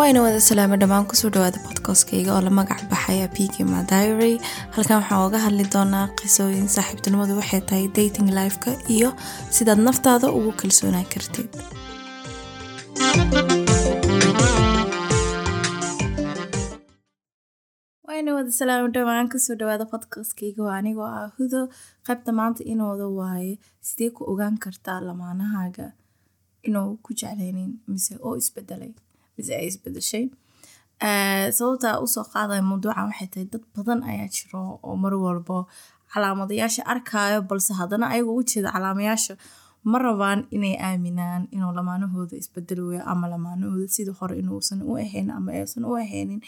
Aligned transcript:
waayna 0.00 0.20
wada 0.24 0.40
salaamo 0.48 0.76
dhammaan 0.82 1.06
ku 1.10 1.14
soo 1.20 1.30
dhawaada 1.34 1.58
bodkastkayga 1.66 2.30
oo 2.36 2.42
la 2.46 2.52
magac 2.58 2.80
baxaya 2.92 3.26
pkma 3.36 3.78
diary. 3.92 4.32
Halkan 4.76 4.98
waxaan 5.00 5.24
oga 5.26 5.38
hadli 5.46 5.64
doonaa 5.74 6.06
qisooyin 6.20 6.68
saaxiibtinimadu 6.76 7.38
waxay 7.40 7.60
tahay 7.70 7.86
dating 7.98 8.28
lifeka 8.38 8.70
iyo 8.96 9.08
sidaad 9.58 9.80
naftaada 9.88 10.26
ugu 10.38 10.52
kalsoonaan 10.62 11.06
kartid. 11.14 11.50
Wada 18.08 18.50
salaamo 18.58 18.88
dhammaan 18.94 19.28
ku 19.32 19.38
soo 19.44 19.54
dhawaada 19.60 19.84
bodkastkayga 19.92 20.62
waa 20.66 20.76
anigoo 20.80 21.08
ah 21.20 21.28
hudo 21.36 21.60
qaybta 22.06 22.30
maanta 22.38 22.62
inooda 22.72 23.06
waaye. 23.18 23.52
Sidee 23.88 24.10
ku 24.16 24.22
ogaan 24.32 24.56
kartaa 24.64 24.98
lamaanahaaga? 25.08 25.86
Inuu 26.68 26.88
ku 27.04 27.10
jeclaynin 27.20 27.70
mise 27.90 28.14
oo 28.26 28.34
isbedelay 28.42 28.92
mise 29.40 29.52
ay 29.60 29.66
isbedeshay 29.72 30.24
sababtaa 31.58 32.00
u 32.04 32.06
soo 32.14 32.24
qaadaya 32.32 32.62
mawduucan 32.62 33.06
waxay 33.08 33.28
tahay 33.32 33.46
dad 33.52 33.64
badan 33.76 34.00
ayaa 34.10 34.28
jiro 34.36 34.62
oo 34.82 34.96
mar 35.02 35.14
walbo 35.24 35.58
calaamadayaasha 36.12 36.82
arkaayo 36.92 37.42
balse 37.50 37.72
haddana 37.80 38.06
ayagoo 38.12 38.36
u 38.40 38.42
jeeda 38.50 38.70
calaamayaasha 38.74 39.34
ma 39.90 39.98
rabaan 39.98 40.40
inay 40.56 40.74
aaminaan 40.88 41.42
inuu 41.54 41.72
lamaanahooda 41.78 42.36
isbedelayo 42.42 43.00
ama 43.12 43.26
lamaanahooda 43.32 43.88
sidii 43.96 44.16
hore 44.20 44.34
inuusan 44.42 44.82
u 44.82 44.96
ahayn 45.04 45.30
ama 45.30 45.52
aysan 45.52 45.84
u 45.90 45.94
ahaynin 45.96 46.40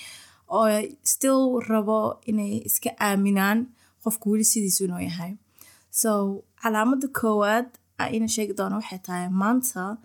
oo 0.57 0.67
still 1.13 1.41
rabo 1.71 1.99
inay 2.31 2.53
iska 2.69 2.91
aaminaan 3.09 3.59
qofku 4.05 4.31
weli 4.33 4.45
sidiisu 4.53 4.85
inuu 4.85 5.01
yahay 5.09 5.33
so 6.01 6.11
calaamada 6.63 7.09
koowaad 7.21 7.69
ina 8.17 8.29
sheegi 8.35 8.53
doona 8.59 8.77
waxay 8.81 8.99
tahay 9.07 9.29
maanta 9.43 9.97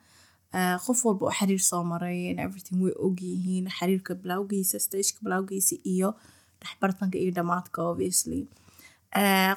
qof 0.85 0.99
walba 1.05 1.25
oo 1.27 1.31
xiriir 1.39 1.59
soo 1.69 1.81
and 1.81 2.39
everything 2.39 2.77
way 2.83 2.93
ogyihiin 3.07 3.65
xiriirka 3.77 4.15
bilowgiisa 4.15 4.79
stageka 4.79 5.19
bilowgiisa 5.25 5.75
iyo 5.83 6.09
dhexbartanka 6.61 7.17
iyo 7.17 7.31
dhamaadka 7.31 7.79
obviously. 7.91 8.47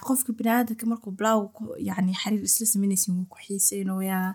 Qofka 0.07 0.33
biniaadanka 0.33 0.87
markuu 0.87 1.11
bilowga 1.11 1.77
yani 1.79 2.13
xiriir 2.15 2.43
isla 2.45 2.67
sameynaysin 2.67 3.15
wuu 3.17 3.27
ku 3.33 3.37
xiiseynayaa 3.47 4.35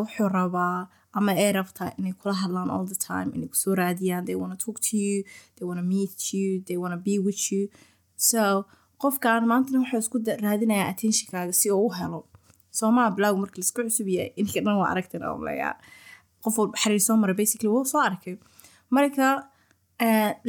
wuxuu 0.00 0.28
rabaa 0.28 0.88
ama 1.12 1.32
ay 1.32 1.52
rabtaa 1.52 1.92
inay 1.98 2.12
kula 2.12 2.34
hadlaan 2.34 2.70
all 2.70 2.86
the 2.86 2.94
time 3.08 3.30
inay 3.36 3.48
ku 3.48 3.56
soo 3.56 3.74
raadiyaan 3.74 4.24
they 4.26 4.34
wanna 4.34 4.56
talk 4.56 4.80
to 4.80 4.96
you 4.96 5.22
they 5.56 5.64
wanna 5.68 5.82
meet 5.82 6.32
you 6.34 6.62
they 6.66 6.76
wanna 6.76 6.96
be 6.96 7.18
with 7.18 7.52
you. 7.52 7.68
So 8.16 8.64
qofkan 9.02 9.46
maantana 9.46 9.78
wuxuu 9.82 9.98
isku 10.04 10.18
raadinayaa 10.46 10.88
attentionkaaga 10.92 11.52
si 11.52 11.70
uu 11.70 11.86
u 11.86 11.90
helo 11.98 12.20
soomaa 12.78 13.08
bilowga 13.16 13.38
marka 13.42 13.56
la 13.60 13.64
isku 13.66 13.80
cusub 13.88 14.08
yahay 14.16 14.30
ininka 14.40 14.60
dhan 14.66 14.76
waa 14.80 14.88
aragtin 14.92 15.22
omleya 15.34 15.70
qof 16.44 16.54
walba 16.60 16.76
xiriir 16.82 17.02
soo 17.08 17.16
maray 17.22 17.36
basically 17.40 17.70
wuu 17.74 17.84
soo 17.92 18.00
arkay. 18.08 18.34
Marka 18.96 19.26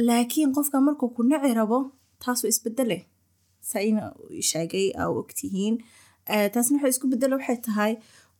laakiin 0.08 0.50
qofka 0.56 0.80
markuu 0.86 1.08
ku 1.16 1.22
nici 1.30 1.54
rabo 1.60 1.78
taas 2.22 2.38
waa 2.44 2.50
isbedele 2.54 2.98
saa 3.68 3.82
ina 3.88 4.02
sheegay 4.50 4.86
aa 5.00 5.08
ogtihiin. 5.20 5.74
Taasna 6.52 6.76
waxay 6.76 6.92
isku 6.94 7.06
bedele 7.12 7.34
waxay 7.38 7.58
tahay 7.66 7.92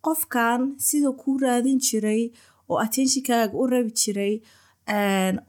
qofkan 0.07 0.61
siduu 0.87 1.13
kuu 1.23 1.37
raadin 1.45 1.79
jiray 1.87 2.23
oo 2.71 2.79
attentionkaaga 2.85 3.55
u 3.63 3.67
rabi 3.73 3.91
jiray 4.03 4.35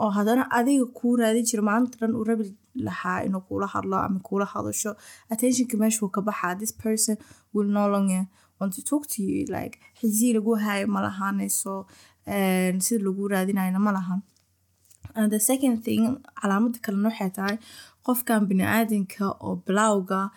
oo 0.04 0.10
haddana 0.18 0.44
adiga 0.60 0.86
kuu 0.98 1.14
raadin 1.22 1.46
jiray 1.50 1.66
maalinta 1.70 1.98
dhan 2.02 2.14
u 2.20 2.24
rabi 2.30 2.46
lahaa 2.88 3.24
inuu 3.28 3.42
kuula 3.48 3.68
hadlo 3.68 3.98
ama 3.98 4.20
kuula 4.20 4.46
hadasho. 4.46 4.96
Attentionka 5.30 5.78
meeshuu 5.78 6.10
ka 6.10 6.22
baxaa 6.22 6.56
this 6.60 6.74
person 6.74 7.18
will 7.54 7.68
no 7.80 7.88
longer 7.88 8.28
want 8.60 8.74
to 8.76 8.82
talk 8.82 9.08
to 9.08 9.22
you 9.24 9.46
like 9.56 9.80
xisii 10.02 10.34
lagu 10.34 10.56
hayo 10.56 10.88
ma 10.88 11.02
lahaanayso 11.02 11.86
sida 12.86 13.04
lagu 13.06 13.28
raadinayna 13.28 13.80
ma 13.80 14.22
and 15.16 15.32
the 15.32 15.40
second 15.40 15.84
thing 15.84 16.04
calaamada 16.42 16.80
kalena 16.86 17.10
waxay 17.10 17.30
tahay 17.38 17.58
qofkan 18.06 18.46
bini-aadanka 18.50 19.26
oo 19.46 19.56
bilowga 19.66 20.30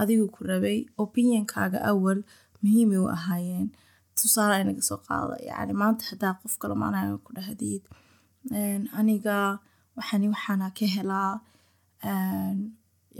adigu 0.00 0.26
ku 0.34 0.44
rabay 0.44 0.78
opinionkaaga 0.98 1.78
awal 1.90 2.18
muhiimay 2.62 2.98
u 2.98 3.08
ahaayeen. 3.16 3.68
Tusaale 4.16 4.60
inaga 4.64 4.82
soo 4.88 4.96
qaada 5.06 5.36
yani 5.48 5.72
maanta 5.80 6.04
haddaa 6.10 6.34
qofka 6.42 6.64
lamaanaga 6.72 7.16
ku 7.24 7.30
dhahdid 7.36 7.82
aniga 8.98 9.36
waxani 9.96 10.26
waxaana 10.34 10.66
ka 10.78 10.86
helaa 10.96 11.32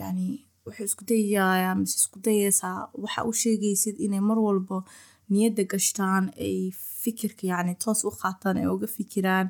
yani 0.01 0.27
wuxuu 0.67 0.87
isku 0.91 1.03
dayayaa 1.11 1.75
mise 1.81 1.95
isku 2.01 2.19
dayaysaa 2.27 2.79
waxa 3.03 3.21
u 3.31 3.33
sheegaysid 3.43 3.97
inay 4.07 4.23
mar 4.31 4.39
walba 4.47 4.79
niyadda 5.33 5.63
gashtaan 5.73 6.25
ay 6.47 6.57
fikirka 7.03 7.45
yani 7.53 7.73
toos 7.83 8.01
u 8.09 8.11
qaataan 8.23 8.57
ay 8.61 8.67
uga 8.75 8.89
fikiraan 8.97 9.47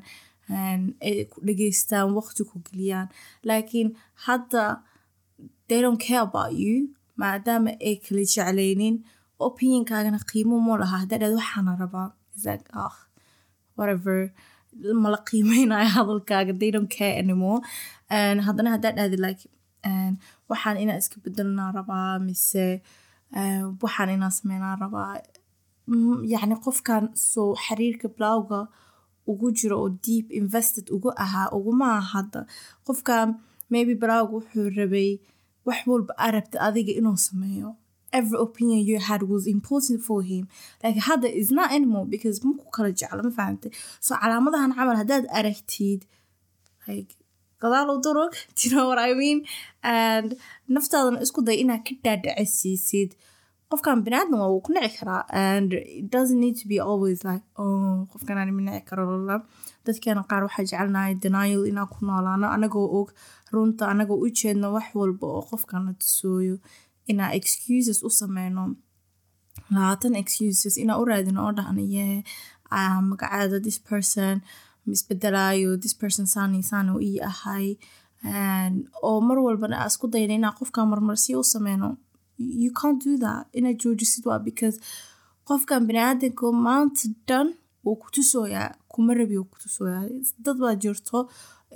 ay 1.07 1.17
ku 1.31 1.37
dhageystaan 1.47 2.07
waqti 2.17 2.41
ku 2.49 2.55
geliyaan. 2.67 3.07
Laakiin 3.47 3.89
hadda 4.25 4.63
they 5.67 5.79
don't 5.83 5.99
care 6.07 6.23
about 6.29 6.51
you 6.63 6.73
maadaama 7.21 7.71
ay 7.87 7.95
kala 8.05 8.23
jeclaynin 8.33 8.95
opinionkaagana 9.47 10.19
qiimo 10.31 10.55
mo 10.67 10.73
lahaa 10.81 10.99
haddaa 11.03 11.19
dhahd 11.21 11.35
waxaana 11.41 11.71
rabaa. 11.83 12.07
Like 12.45 12.67
ah 12.83 12.95
whatever 13.77 14.17
mala 15.03 15.17
qiimeynayo 15.27 15.89
hadalkaaga 15.97 16.53
haddana 18.47 18.69
haddaa 18.75 18.93
dhahdi 18.97 19.17
like 19.25 19.43
waxaan 20.49 20.77
inaa 20.83 20.97
iska 21.01 21.17
bedelnaa 21.25 21.71
rabaa 21.77 22.19
mise 22.27 22.65
waxaan 23.83 24.09
inaa 24.17 24.31
sameynaa 24.39 24.75
rabaa. 24.83 25.11
Yacni 26.33 26.55
qofkan 26.65 27.03
soo 27.31 27.49
xiriirka 27.63 28.07
bilowga 28.15 28.59
ugu 29.31 29.47
jiro 29.57 29.75
oo 29.83 29.89
deep 30.05 30.27
invested 30.39 30.85
ugu 30.95 31.09
ahaa 31.23 31.47
ugumaa 31.57 31.99
hadda 32.13 32.39
qofkan 32.87 33.27
maybe 33.71 33.93
bilowga 34.01 34.31
wuxuu 34.35 34.67
rabay 34.79 35.09
wax 35.67 35.79
walba 35.91 36.13
arabta 36.27 36.57
adiga 36.67 36.91
inuu 36.99 37.17
sameeyo 37.27 37.69
every 38.13 38.39
opinion 38.39 38.79
you 38.89 38.97
had 38.99 39.21
was 39.23 39.45
important 39.47 40.01
for 40.07 40.19
him. 40.23 40.47
Like 40.83 40.97
hadda 41.07 41.29
is 41.41 41.51
not 41.51 41.71
anymore 41.71 42.05
because 42.05 42.39
maku 42.47 42.65
kala 42.75 42.91
jeclo 42.99 43.23
ma 43.27 43.31
fahamtay 43.39 43.71
so 43.99 44.15
calaamadahan 44.15 44.71
camal 44.77 44.95
haddaad 45.01 45.25
aragtid 45.39 46.01
like 46.87 47.11
gadaal 47.61 47.89
u 47.95 48.01
durug 48.05 48.33
know 48.71 48.87
what 48.89 48.99
I 48.99 49.13
mean? 49.21 49.39
And 49.83 50.29
naftaadana 50.75 51.19
isku 51.25 51.43
day 51.47 51.57
inaad 51.63 51.83
ka 51.87 51.93
dhaadhacisiisid 52.05 53.11
qofkan 53.71 54.03
binaadam 54.05 54.39
waa 54.41 54.49
wuu 54.53 54.61
ku 54.65 54.71
nici 54.75 54.95
karaa 54.99 55.23
and 55.45 55.73
it 55.73 56.05
doesn't 56.15 56.39
need 56.45 56.55
to 56.61 56.67
be 56.71 56.77
always 56.89 57.19
like 57.29 57.43
oh 57.63 58.07
qofkan 58.13 58.37
aan 58.41 58.51
ma 58.57 58.61
nici 58.67 58.83
karo 58.89 59.03
lala 59.11 59.35
dadkeena 59.85 60.23
qaar 60.29 60.41
waxaa 60.47 60.63
jecelnahay 60.69 61.13
denial 61.25 61.63
inaan 61.71 61.89
ku 61.93 61.99
noolaano 62.09 62.47
anagoo 62.55 62.87
og 62.99 63.09
runta 63.55 63.83
anagoo 63.93 64.19
u 64.25 64.29
jeedno 64.39 64.67
wax 64.75 64.87
walba 64.99 65.27
oo 65.37 65.43
qofkana 65.51 65.91
tusooyo 66.01 66.55
inaa 67.11 67.31
excuses 67.39 67.97
u 68.07 68.09
sameyno 68.19 68.63
labaatan 69.75 70.15
excuses 70.21 70.77
inaa 70.83 70.97
u 71.01 71.05
raadino 71.09 71.39
oo 71.45 71.51
dhahno 71.57 71.81
yee 71.95 72.23
magacaada 73.09 73.57
this 73.65 73.79
person 73.89 74.35
isbedelaayo 74.95 75.77
this 75.83 75.95
person 76.01 76.25
saani 76.33 76.91
u 76.95 76.99
ii 77.09 77.19
ahay 77.29 77.67
oo 79.07 79.19
mar 79.27 79.37
walbana 79.45 79.75
aa 79.81 79.87
isku 79.91 80.07
dayna 80.13 80.33
inaa 80.39 80.51
qofkan 80.59 80.87
marmarsi 80.91 81.35
u 81.35 81.43
sameyno 81.53 81.87
you 82.63 82.71
can't 82.79 82.99
do 83.05 83.13
that. 83.25 83.43
inaad 83.57 83.77
joojisid 83.83 84.23
waa 84.29 84.39
because 84.39 84.77
qofkan 85.47 85.81
biniaadanka 85.87 86.51
maanta 86.67 87.03
dhan 87.27 87.47
wuu 87.85 87.95
ku 88.01 88.07
tusooyaa 88.15 88.69
kuma 88.93 89.13
rabi 89.19 89.35
wuu 89.39 89.49
ku 89.51 89.57
tusooyaa 89.63 90.03
dad 90.45 90.57
baa 90.63 90.75
jirto 90.83 91.19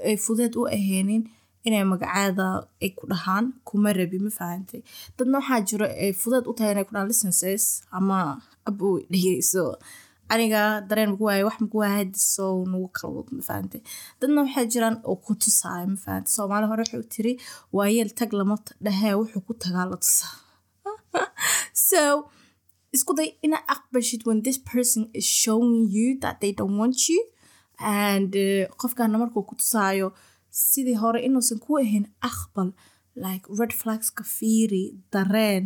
ay 0.07 0.17
fudeed 0.25 0.53
u 0.59 0.63
ahaynin 0.77 1.23
inay 1.67 1.83
magacaada 1.93 2.47
ay 2.83 2.91
ku 2.97 3.03
dhahaan 3.11 3.45
kuma 3.67 3.89
rabi 3.99 4.17
ma 4.25 4.31
fahantay 4.39 4.81
dadna 5.17 5.35
waxaa 5.41 5.61
jiro 5.69 5.85
ay 6.03 6.11
fudeed 6.21 6.45
u 6.49 6.53
tahay 6.57 6.71
inay 6.73 6.85
ku 6.87 6.93
dhahaan 6.93 7.09
licenses 7.11 7.63
ama 7.97 8.19
abo 8.69 8.87
dhegeyso 9.11 9.65
aniga 10.33 10.61
dareen 10.89 11.09
maku 11.13 11.23
waaya 11.29 11.43
wax 11.47 11.57
maku 11.63 11.77
waaya 11.81 11.95
hadiso 12.01 12.47
nagu 12.71 12.87
kala 12.97 13.13
wad 13.17 13.29
ma 13.37 13.43
fahantay 13.49 13.81
dadna 14.19 14.39
waxaa 14.45 14.65
jiraan 14.73 14.95
oo 15.09 15.17
ku 15.25 15.31
tusaayo 15.43 15.85
ma 15.93 15.97
fahantay 16.05 16.33
soomaali 16.37 16.65
hore 16.71 16.83
wuxuu 16.83 17.05
tiri 17.13 17.33
waayeel 17.77 18.11
tag 18.19 18.29
lama 18.39 18.55
dhahee 18.85 19.13
wuxuu 19.21 19.43
ku 19.47 19.53
tagaa 19.63 19.85
la 19.91 19.97
tusaa 20.03 20.35
so 21.89 22.01
isku 22.95 23.11
day 23.19 23.29
inaa 23.45 23.63
aqbashid 23.75 24.21
when 24.27 24.39
this 24.47 24.59
person 24.71 25.01
is 25.19 25.27
showing 25.43 25.87
you 25.97 26.07
that 26.23 26.35
they 26.41 26.51
don't 26.59 26.77
want 26.81 26.97
you 27.11 27.21
and 27.79 28.33
qofkana 28.81 29.21
markuu 29.21 29.43
ku 29.49 29.55
tusaayo 29.61 30.07
sidii 30.51 30.95
hore 31.03 31.19
inuusan 31.27 31.59
ku 31.65 31.77
ahayn 31.83 32.05
aqbal 32.29 32.69
like 33.23 33.45
red 33.59 33.71
flagska 33.81 34.23
fiiri 34.35 34.83
dareen. 35.13 35.63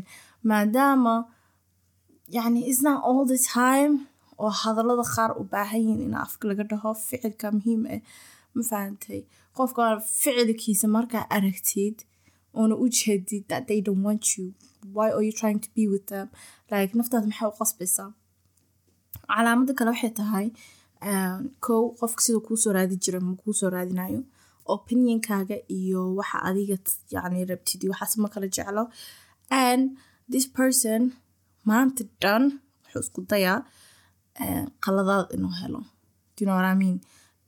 Maadaama 0.49 1.15
yani 2.37 2.61
isnot 2.71 2.99
all 3.07 3.25
the 3.33 3.37
time 3.37 3.93
oo 4.43 4.49
hadallada 4.61 5.05
qaar 5.15 5.31
u 5.39 5.43
baahan 5.53 5.81
yihiin 5.81 6.01
in 6.07 6.13
afka 6.25 6.47
laga 6.49 6.63
dhaho 6.71 6.91
ficilka 7.07 7.47
muhiim 7.57 7.81
ah 7.95 8.01
ma 8.55 8.63
fahantay 8.69 9.19
qofka 9.57 9.83
ficilkiisa 10.21 10.87
markaa 10.95 11.25
aragtid 11.37 11.97
oona 12.59 12.75
u 12.83 12.87
that 13.49 13.63
they 13.69 13.79
don't 13.81 14.03
want 14.07 14.23
you. 14.37 14.45
Why 14.95 15.07
are 15.15 15.23
you 15.27 15.31
trying 15.41 15.59
to 15.65 15.69
be 15.77 15.83
with 15.93 16.05
them? 16.13 16.27
Like 16.71 16.91
naftaada 16.97 17.27
maxaa 17.31 17.47
u 17.53 17.55
qasbaysaa 17.61 18.09
calaamada 19.33 19.73
kale 19.77 19.89
waxay 19.93 20.11
tahay 20.21 20.47
kow 21.65 21.81
qofka 21.99 22.21
siduu 22.25 22.41
kuusoo 22.47 22.73
raadi 22.77 22.95
jira 23.03 23.19
ma 23.27 23.33
kuusoo 23.41 23.69
raadinayo 23.75 24.21
opinionkaaga 24.73 25.57
iyo 25.77 26.01
waxa 26.19 26.37
adiga 26.49 26.77
yani 27.13 27.39
rabtid 27.51 27.81
waxaas 27.91 28.13
ma 28.21 28.27
kala 28.33 28.47
jeclo. 28.55 28.83
And 29.49 29.81
this 30.33 30.45
person 30.59 31.01
maanta 31.69 32.03
dhan 32.21 32.43
wuxuu 32.83 33.01
isku 33.05 33.19
dayaa 33.31 33.57
qaladaad 34.83 35.27
inuu 35.35 35.53
helo. 35.61 35.79
Do 36.35 36.39
you 36.43 36.45
know 36.47 36.55
what 36.59 36.65
I 36.65 36.75
mean? 36.75 36.97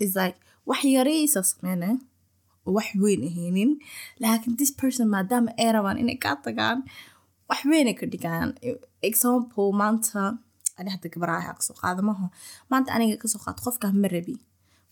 Is 0.04 0.16
like 0.22 0.38
wax 0.69 0.81
yaraysa 0.96 1.42
sameyne 1.52 1.90
wax 2.75 2.88
weyn 3.04 3.22
ahaynin 3.30 3.72
laakiin 4.22 4.56
this 4.62 4.72
person 4.81 5.06
maadaama 5.16 5.52
ay 5.62 5.70
rabaan 5.75 5.98
inay 6.04 6.18
kaa 6.25 6.36
tagaan 6.46 6.80
wax 7.50 7.60
weynay 7.72 7.96
ka 8.00 8.06
dhigaan. 8.13 8.50
Example 9.10 9.70
maanta 9.81 10.22
ani 10.80 10.90
hadda 10.94 11.08
gabaraha 11.13 11.52
ka 11.58 11.62
soo 11.68 11.75
qaadamaho 11.81 12.25
maanta 12.72 12.90
aniga 12.96 13.18
ka 13.24 13.28
soo 13.34 13.42
qaad 13.46 13.58
qofkaa 13.66 13.92
ma 14.04 14.08
rabi 14.16 14.36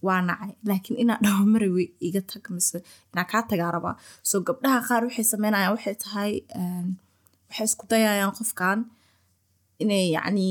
waa 0.06 0.22
nacay 0.28 0.52
laakiin 0.70 0.98
inaa 1.04 1.20
dhaho 1.24 1.44
ma 1.54 1.58
rabi 1.64 1.86
iga 2.08 2.22
tag 2.32 2.46
mise 2.56 2.78
inaa 3.14 3.28
kaa 3.32 3.44
tagaa 3.52 3.72
rabaa 3.76 3.96
so 4.30 4.36
gabdhaha 4.48 4.80
qaar 4.88 5.02
waxay 5.08 5.26
sameynayaan 5.34 5.72
waxay 5.76 5.96
tahay 6.04 6.32
waxay 7.50 7.66
isku 7.70 7.84
dayayaan 7.92 8.34
qofkan 8.40 8.80
inay 9.84 10.06
yacni 10.16 10.48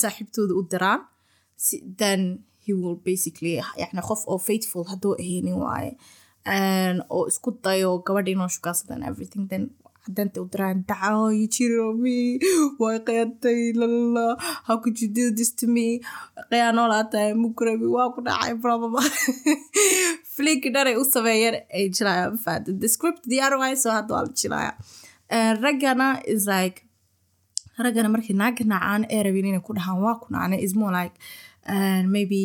saaxiibtooda 0.00 0.52
u 0.60 0.62
diraan 0.72 1.00
then 2.00 2.20
he 2.64 2.72
will 2.80 2.98
basically 3.08 3.54
yani 3.82 4.02
qof 4.08 4.20
oo 4.32 4.38
faithful 4.48 4.84
hadduu 4.90 5.14
ahaynin 5.22 5.56
waaye 5.64 5.92
oo 7.16 7.24
isku 7.30 7.50
dayo 7.64 7.90
gabadha 8.06 8.30
inoo 8.34 8.48
shukaansadan 8.54 9.02
everything. 9.10 9.44
Then 9.50 9.62
hadanta 10.06 10.40
u 10.42 10.48
diraan 10.52 10.84
on 11.86 12.00
me. 12.02 12.38
Way 12.78 12.98
qiyantay 13.06 13.60
lalala 13.80 14.36
how 14.66 14.76
could 14.82 15.00
you 15.00 15.08
do 15.08 15.30
this 15.34 15.52
to 15.60 15.66
me? 15.66 16.00
Qiyaa 16.50 16.72
noolaatahay 16.72 17.34
mukurabi 17.34 17.86
waa 17.96 18.10
ku 18.14 18.20
dhacay 18.22 18.54
brababa 18.62 19.02
flinki 20.36 20.70
dhanay 20.74 20.96
u 21.00 21.04
sameeyeen 21.04 21.56
ay 21.76 21.88
jilayaan 21.96 22.32
mafaada 22.36 22.72
the 22.82 22.88
script 22.94 23.22
diyaar 23.32 23.54
waayo 23.60 23.76
soo 23.84 23.94
hadda 23.98 24.14
waa 24.16 24.24
la 24.26 24.32
jilaya 24.40 24.72
raggana 25.64 26.08
is 26.34 26.46
like 26.54 26.78
raggana 27.84 28.08
markay 28.14 28.36
naaga 28.42 28.64
nacaan 28.72 29.02
ee 29.14 29.22
rabin 29.26 29.48
inay 29.50 29.64
ku 29.68 29.76
dhahaan 29.78 30.02
waa 30.06 30.16
ku 30.22 30.26
nacnay 30.36 30.60
is 30.66 30.74
more 30.80 30.92
like 30.98 31.14
maybe 32.16 32.42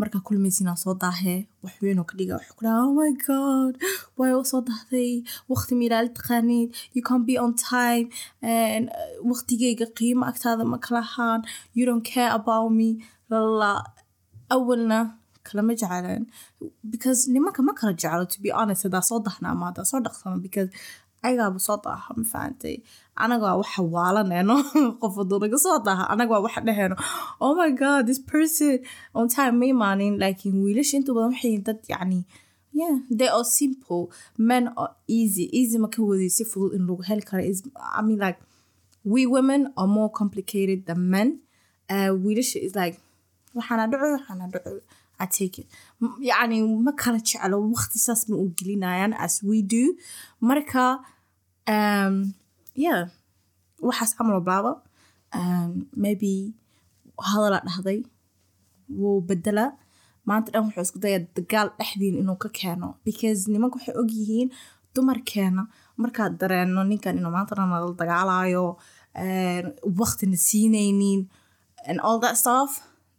markaa 0.00 0.20
kulmaysinaa 0.28 0.76
soo 0.84 0.94
daahee 1.02 1.38
wax 1.64 1.74
weynoo 1.84 2.04
ka 2.10 2.14
dhiga 2.18 2.34
waxuu 2.38 2.54
ku 2.58 2.62
dhaha 2.66 2.80
oh 2.86 2.92
my 3.00 3.12
god 3.28 3.72
way 4.20 4.32
u 4.40 4.42
soo 4.52 4.60
dahday 4.70 5.12
waqti 5.52 5.72
miilaali 5.80 6.10
taqaaniid 6.18 6.68
you 6.96 7.02
can 7.08 7.20
be 7.28 7.34
on 7.44 7.52
time 7.72 8.06
waqtigeyga 9.30 9.86
qiimo 9.98 10.24
agtaada 10.30 10.64
ma 10.72 10.78
kalahaan 10.86 11.40
you 11.78 11.84
don't 11.88 12.04
care 12.14 12.30
about 12.38 12.68
me 12.78 12.88
lala 13.30 13.72
awalna 14.56 14.98
kalama 15.48 15.72
jeclaan 15.80 16.22
because 16.92 17.20
nimanka 17.34 17.60
ma 17.68 17.72
kala 17.80 17.92
jeclo 18.02 18.24
to 18.34 18.38
be 18.44 18.50
honest 18.58 18.82
hadaa 18.86 19.02
soo 19.10 19.18
dahna 19.26 19.48
ama 19.54 19.64
hadaa 19.70 19.84
soo 19.90 20.00
dhaqsano 20.06 20.36
because 20.46 20.70
ayagaaba 21.26 21.58
soo 21.66 21.78
daaha 21.86 22.10
ma 22.18 22.24
fahantay 22.32 22.76
anagaa 23.24 23.54
waxa 23.60 23.80
waalaneyno 23.94 24.56
qof 25.00 25.14
naga 25.44 25.58
soo 25.66 25.78
daaha 25.86 26.04
anagaa 26.12 26.40
waxa 26.46 26.60
dheheyno 26.68 26.96
oh 27.44 27.52
my 27.60 27.70
god 27.82 28.02
this 28.08 28.22
person 28.32 28.74
on 29.18 29.26
time 29.36 29.54
ma 29.60 29.66
imaanin 29.74 30.14
laakiin 30.22 30.56
wiilasha 30.64 30.94
inta 31.00 31.10
badan 31.16 31.30
waxay 31.34 31.56
dad 31.66 31.80
yacni 31.92 32.20
yeah 32.74 32.98
they 33.08 33.28
are 33.28 33.44
simple. 33.44 34.10
Men 34.36 34.68
are 34.76 34.94
easy 35.06 35.48
easy 35.56 35.78
ma 35.78 35.88
ka 35.88 36.02
wadey 36.02 36.28
si 36.28 36.44
fudud 36.44 36.74
in 36.74 36.86
lagu 36.90 37.06
heli 37.06 37.22
karo. 37.22 37.42
Is 37.42 37.62
i 37.78 38.02
mean 38.02 38.18
like 38.18 38.38
we 39.04 39.26
women 39.26 39.72
are 39.76 39.86
more 39.86 40.10
complicated 40.10 40.84
than 40.86 41.08
men. 41.08 41.40
Uh, 41.88 42.10
wiilasha 42.24 42.58
is 42.68 42.74
like 42.74 43.00
waxaana 43.54 43.86
dhaco 43.94 44.18
waxaana 44.18 44.50
dhaco 44.50 44.80
I 45.16 45.26
it. 45.40 45.66
Yacni 46.02 46.58
ma 46.82 46.92
kala 46.92 47.18
jeclo 47.18 47.62
waqti 47.72 47.98
saas 48.06 48.28
ma 48.28 48.36
u 48.36 48.50
gelinayaan 48.58 49.14
as 49.16 49.42
we 49.42 49.62
do. 49.62 49.96
Marka 50.42 50.98
waxaas 53.86 54.12
camal 54.16 54.40
blaaba 54.46 54.72
um, 55.38 55.70
maybe 55.96 56.54
hadala 57.28 57.58
dhahday 57.66 58.00
wuu 58.98 59.20
bedela 59.28 59.64
maanta 60.28 60.48
dhan 60.52 60.64
wuxuu 60.66 60.84
isku 60.86 60.98
daya 61.04 61.18
dagaal 61.36 61.68
dhexdiin 61.78 62.16
inuu 62.22 62.38
ka 62.42 62.48
keeno 62.58 62.88
because 63.06 63.40
nimanka 63.52 63.76
waxay 63.78 63.94
ogyihiin 64.02 64.48
dumarkeena. 64.94 65.62
Markaad 66.02 66.32
dareeno 66.40 66.80
ninkan 66.90 67.16
inuu 67.18 67.32
maanta 67.36 67.54
dhan 67.58 67.68
nala 67.72 67.92
dagaalayo 68.00 68.64
waqtina 70.00 70.36
siinaynin 70.46 71.20
and 71.88 71.98
all 72.06 72.18
that 72.24 72.36
stuff 72.42 72.70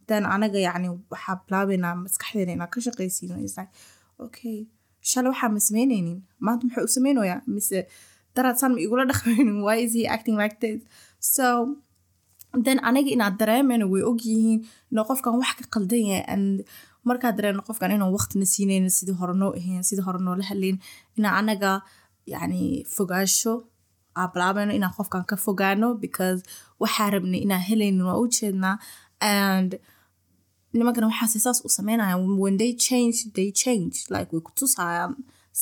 then 0.07 0.24
anaga 0.36 0.59
yacni 0.68 0.88
waxaa 1.12 1.36
bilaabeynaa 1.45 1.95
maskaxdeena 2.03 2.51
inaa 2.57 2.71
ka 2.74 2.80
shaqaysiino 2.86 3.36
is 3.45 3.53
like 3.57 3.71
okay 4.25 4.57
shalay 5.09 5.30
waxaa 5.33 5.50
ma 5.56 5.59
sameynaynin? 5.68 6.19
Maanta 6.45 6.63
muxuu 6.68 6.83
u 6.89 6.94
sameynayaa 6.98 7.41
mise 7.56 7.80
daraad 8.36 8.58
san 8.62 8.72
ma 8.76 8.80
igula 8.86 9.04
dhaqmaynin 9.12 9.58
why 9.66 9.78
is 9.86 9.94
he 9.98 10.04
acting 10.16 10.38
like 10.42 10.58
this. 10.64 10.80
So 11.20 11.46
then 12.66 12.78
anaga 12.90 13.10
inaad 13.16 13.36
dareemeyno 13.42 13.86
way 13.94 14.04
ogyihiin 14.12 14.60
inuu 14.92 15.06
qofkan 15.10 15.34
wax 15.42 15.56
ka 15.60 15.66
qaldan 15.76 16.04
yahay 16.12 16.26
and 16.34 16.64
markaa 17.08 17.32
dareeno 17.38 17.62
qofkan 17.68 17.92
inuu 17.96 18.12
waqtina 18.18 18.46
siinaynin 18.54 18.92
sidii 18.98 19.18
hore 19.22 19.34
noo 19.42 19.52
ahayn 19.60 19.84
sidii 19.90 20.06
hore 20.08 20.20
noola 20.26 20.44
hadlayn 20.50 20.78
inaa 21.18 21.34
anaga 21.42 21.72
yacni 22.34 22.62
fogaasho 22.96 23.54
aa 24.20 24.28
bilaabeyno 24.34 24.72
inaan 24.80 24.96
qofkan 24.98 25.24
ka 25.30 25.36
fogaano 25.46 25.88
because 26.06 26.40
waxaa 26.84 27.10
rabnay 27.16 27.42
inaan 27.46 27.64
helaynin 27.70 28.06
waa 28.10 28.18
u 28.24 28.28
and 29.22 29.72
nimankana 30.78 31.08
waxaase 31.12 31.40
saas 31.46 31.60
u 31.68 31.70
sameynayaan 31.78 32.38
when 32.44 32.56
they 32.62 32.72
change 32.88 33.18
they 33.38 33.50
change. 33.64 33.96
Like 34.14 34.30
way 34.34 34.42
kutusayaan 34.48 35.14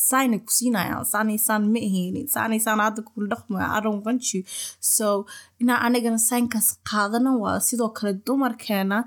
saanay 0.07 0.39
ku 0.45 0.51
siinayaan 0.57 1.05
saanay 1.13 1.37
saan 1.47 1.63
ma 1.73 1.79
ahaynin 1.87 2.25
saanay 2.35 2.59
saan 2.65 2.79
hadda 2.85 3.01
kula 3.09 3.27
dhaqmaya 3.33 3.67
i 3.77 3.79
don't 3.85 4.01
want 4.07 4.23
you 4.33 4.41
so 4.93 5.07
inaa 5.61 5.79
anagana 5.87 6.19
saynkaas 6.29 6.67
qaadana 6.91 7.31
waa 7.43 7.57
sidoo 7.67 7.89
kale 7.97 8.11
dumarkeena 8.27 8.97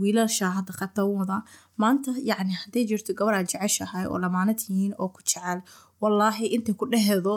wiilasha 0.00 0.46
hadda 0.56 0.72
qabta 0.80 1.02
wada 1.18 1.36
maanta 1.82 2.10
yacni 2.30 2.54
hadday 2.62 2.84
jirto 2.90 3.12
gabaraa 3.18 3.42
jeceshahay 3.52 4.04
oo 4.12 4.18
lamaana 4.24 4.52
tihiin 4.60 4.92
oo 5.02 5.08
ku 5.14 5.20
jecel 5.30 5.58
wallaahi 6.02 6.46
intay 6.56 6.74
ku 6.80 6.84
dhaheedo 6.92 7.34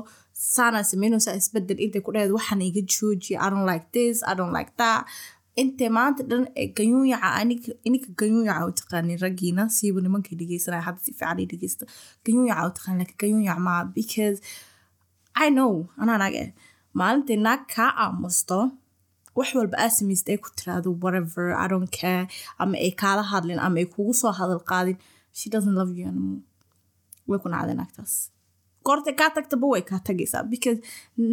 saanaa 0.53 0.83
sameynaysaa 0.91 1.35
isbeddel 1.41 1.79
intay 1.85 2.01
ku 2.05 2.11
dhaheedo 2.15 2.33
waxaan 2.39 2.61
iga 2.69 2.81
joojiya 2.93 3.37
i 3.45 3.47
don't 3.53 3.67
like 3.71 3.87
this 3.97 4.15
i 4.29 4.33
don't 4.39 4.53
like 4.57 4.71
that 4.81 5.01
intay 5.61 5.89
maanta 5.97 6.21
dhan 6.29 6.43
ganyuunyaca 6.77 7.29
ininka 7.87 8.09
ganyuunyaca 8.19 8.65
u 8.69 8.73
taqaanin 8.79 9.17
raggiina. 9.23 9.63
Siiba 9.75 9.99
nimankay 10.05 10.35
dhegeysanaya 10.39 10.83
hadda 10.87 11.01
si 11.05 11.11
fiican 11.17 11.37
ay 11.41 11.47
dhegeysta 11.51 11.83
ganyuunyaca 12.25 12.63
u 12.69 12.75
taqaanin 12.77 12.99
laakiin 13.01 13.19
ganyuunyac 13.21 13.59
maa 13.67 13.81
because 13.97 14.37
i 15.35 15.47
know 15.57 15.71
anaa 16.01 16.17
naag 16.21 16.35
eh 16.43 16.49
maalintay 16.99 17.37
naag 17.45 17.61
kaa 17.75 17.89
aamusto 18.05 18.59
wax 19.37 19.49
walba 19.57 19.77
aa 19.83 19.89
samaysta 19.97 20.29
ay 20.33 20.39
ku 20.43 20.49
tiraahdo 20.57 20.89
whatever 21.03 21.45
i 21.63 21.65
don't 21.71 21.91
care 21.99 22.25
ama 22.61 22.75
ay 22.85 22.91
kaala 23.01 23.23
hadlin 23.31 23.59
ama 23.65 23.77
ay 23.81 23.87
kugu 23.93 24.13
soo 24.21 24.31
hadal 24.39 24.61
qaadin 24.71 24.97
she 25.37 25.49
doesn't 25.53 25.75
love 25.79 25.91
you 25.97 26.05
anymore. 26.11 26.41
Way 27.29 27.39
ku 27.43 27.47
nacday 27.53 27.75
naagtaas 27.79 28.13
goortay 28.87 29.15
kaa 29.21 29.29
tagtaba 29.35 29.65
way 29.73 29.81
kaa 29.89 29.99
tagaysaa 30.09 30.43
because 30.53 30.79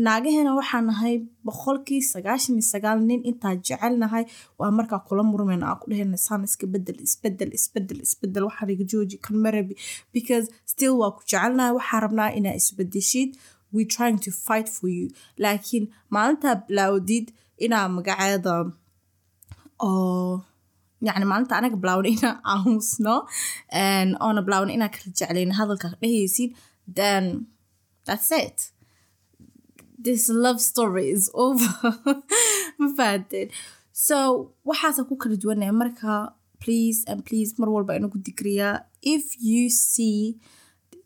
naagaheena 0.07 0.53
waxaa 0.61 0.83
nahay 0.91 1.15
boqolkii 1.47 2.01
sagaashan 2.13 2.55
iyo 2.59 2.67
sagaal 2.73 2.99
nin 3.11 3.21
intaa 3.31 3.55
jecelnahay 3.67 4.25
waa 4.61 4.71
markaa 4.79 5.01
kula 5.09 5.23
murmayna 5.33 5.67
aa 5.71 5.77
ku 5.81 5.87
dhehayna 5.91 6.19
saan 6.27 6.43
iska 6.49 6.67
bedel 6.75 6.99
isbeddel 7.07 7.51
isbeddel 7.59 8.01
isbeddel 8.07 8.45
waxaan 8.49 8.85
jooji 8.93 9.17
kan 9.25 9.37
marabi 9.45 9.75
because 10.17 10.47
still 10.73 10.95
waa 11.03 11.11
ku 11.17 11.23
jecelnahay 11.31 11.73
waxaa 11.79 12.01
rabnaa 12.07 12.31
inaa 12.39 12.55
isbedeshid 12.61 13.31
we 13.75 13.83
trying 13.95 14.19
to 14.27 14.31
fight 14.47 14.69
for 14.77 14.89
you. 14.97 15.07
Laakiin 15.43 15.85
maalintaa 16.15 16.55
bilaawdid 16.69 17.27
inaa 17.67 17.87
magaceeda 17.97 18.55
oo 19.89 20.43
yani 21.09 21.25
maalinta 21.31 21.55
anaga 21.59 21.77
bilaawna 21.83 22.09
inaa 22.17 22.35
aamusno 22.53 23.15
oona 24.27 24.41
bilaawna 24.47 24.73
inaa 24.77 24.91
kala 24.95 25.09
jeclayna 25.19 25.55
hadalka 25.61 25.89
dhehaysid 26.03 26.51
then 26.95 27.47
that's 28.07 28.31
it. 28.33 28.71
This 29.99 30.29
love 30.29 30.61
story 30.61 31.11
is 31.11 31.31
over. 31.47 31.93
So 33.93 34.53
waxaasa 34.65 35.05
ku 35.09 35.17
kala 35.21 35.37
duwanaya 35.37 35.73
marka 35.77 36.33
please 36.63 37.05
and 37.11 37.21
please 37.25 37.51
mar 37.61 37.69
walba 37.69 37.97
inagu 37.99 38.17
digriyaa 38.17 38.85
if 39.03 39.25
you 39.41 39.69
see 39.69 40.41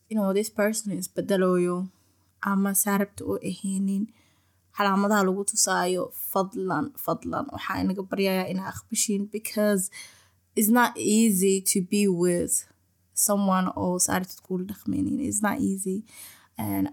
you 0.08 0.14
know 0.18 0.30
this 0.32 0.50
person 0.60 0.92
is 0.94 1.06
bedelayo 1.16 1.76
ama 2.50 2.70
saarabta 2.74 3.22
oo 3.26 3.38
ahaynin 3.50 4.04
calaamadaha 4.76 5.26
lagu 5.26 5.42
tusaayo 5.50 6.02
fadlan 6.32 6.86
fadlan. 7.04 7.46
Waxaa 7.54 7.82
inaga 7.82 8.02
baryayaa 8.10 8.46
inaa 8.52 8.70
aqbashiin 8.74 9.22
because 9.36 9.90
it's 10.58 10.70
not 10.78 10.92
easy 11.18 11.56
to 11.72 11.78
be 11.92 12.02
with 12.06 12.52
someone 13.14 13.68
oo 13.76 13.98
saartid 13.98 14.38
kuula 14.46 14.64
dhaqmaynin 14.70 15.20
it's 15.20 15.42
not 15.42 15.58
easy. 15.60 16.04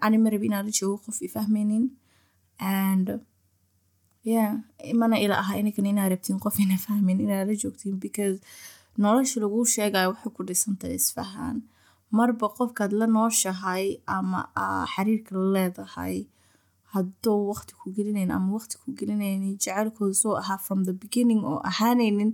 Ani 0.05 0.17
marab 0.17 0.43
inaan 0.43 0.65
la 0.65 0.71
joogo 0.79 0.97
qof 1.05 1.17
ifahmaynin 1.27 1.83
and 2.59 3.07
yeah 4.23 4.51
mana 5.01 5.17
ila 5.23 5.35
aha 5.41 5.53
inigan 5.61 5.85
inaa 5.91 6.09
rabtiin 6.13 6.39
qof 6.45 6.59
ina 6.59 6.77
fahmin 6.77 7.19
inaa 7.25 7.45
joogtiin 7.63 7.99
because 8.05 8.37
nolosha 8.97 9.39
laguu 9.43 9.65
sheegayo 9.65 10.09
waxay 10.13 10.31
ku 10.35 10.41
dhisantahay 10.49 10.95
isfahan. 11.01 11.57
Marba 12.17 12.47
qofkaad 12.57 12.91
la 12.99 13.07
nooshahay 13.07 13.85
ama 14.17 14.39
xiriirka 14.93 15.31
la 15.37 15.47
leedahay 15.55 16.15
hadduu 16.93 17.39
waqti 17.51 17.73
ku 17.79 17.87
gelinayn 17.95 18.31
ama 18.35 18.49
waqti 18.57 18.75
ku 18.83 18.87
gelinaynin 18.99 19.55
jacaylkooda 19.63 20.13
soo 20.21 20.33
ahaa 20.41 20.57
from 20.65 20.79
the 20.87 20.93
beginning 21.03 21.41
oo 21.51 21.59
ahaanaynin 21.69 22.31